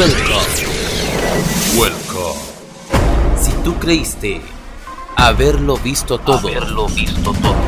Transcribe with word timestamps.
Welcome. 0.00 0.72
Welcome. 1.78 2.40
Si 3.38 3.52
tú 3.62 3.74
creíste 3.76 4.40
haberlo 5.14 5.76
visto 5.76 6.16
todo, 6.16 6.48
haberlo 6.48 6.86
visto 6.88 7.34
todo, 7.36 7.60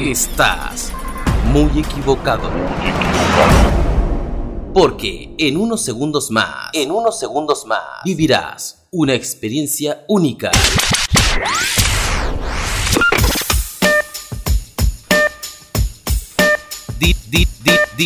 estás 0.00 0.92
muy 1.52 1.68
equivocado. 1.82 2.46
Porque 4.72 5.34
en 5.36 5.56
unos 5.56 5.82
segundos 5.84 6.30
más, 6.30 6.68
en 6.74 6.92
unos 6.92 7.18
segundos 7.18 7.66
más, 7.66 7.82
vivirás 8.06 8.84
una 8.92 9.14
experiencia 9.14 10.04
única. 10.06 10.52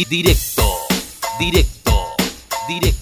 directo, 0.09 0.65
directo, 1.39 1.93
directo. 2.67 3.02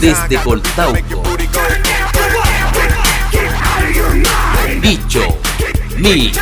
desde 0.00 0.36
Coltauco. 0.38 1.22
Bicho 4.80 5.38
mi. 5.98 6.32